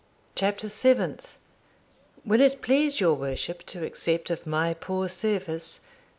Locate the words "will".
2.25-2.41